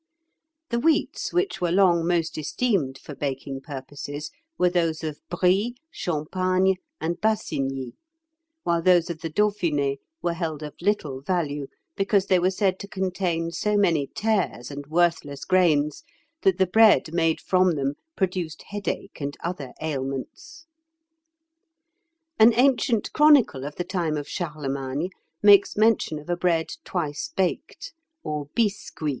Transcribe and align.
The 0.69 0.79
wheats 0.79 1.31
which 1.31 1.61
were 1.61 1.71
long 1.71 2.07
most 2.07 2.35
esteemed 2.35 2.97
for 2.97 3.13
baking 3.13 3.61
purposes, 3.61 4.31
were 4.57 4.71
those 4.71 5.03
of 5.03 5.19
Brie, 5.29 5.75
Champagne, 5.91 6.77
and 6.99 7.21
Bassigny; 7.21 7.93
while 8.63 8.81
those 8.81 9.11
of 9.11 9.19
the 9.21 9.29
Dauphiné 9.29 9.97
were 10.23 10.33
held 10.33 10.63
of 10.63 10.73
little 10.81 11.21
value, 11.21 11.67
because 11.95 12.25
they 12.25 12.39
were 12.39 12.49
said 12.49 12.79
to 12.79 12.87
contain 12.87 13.51
so 13.51 13.77
many 13.77 14.07
tares 14.07 14.71
and 14.71 14.87
worthless 14.87 15.45
grains, 15.45 16.03
that 16.41 16.57
the 16.57 16.65
bread 16.65 17.13
made 17.13 17.39
from 17.39 17.75
them 17.75 17.93
produced 18.15 18.63
headache 18.69 19.21
and 19.21 19.37
other 19.43 19.71
ailments. 19.83 20.65
An 22.39 22.55
ancient 22.55 23.13
chronicle 23.13 23.65
of 23.65 23.75
the 23.75 23.83
time 23.83 24.17
of 24.17 24.27
Charlemagne 24.27 25.11
makes 25.43 25.77
mention 25.77 26.17
of 26.17 26.27
a 26.27 26.35
bread 26.35 26.69
twice 26.85 27.29
baked, 27.35 27.93
or 28.23 28.47
biscuit. 28.55 29.09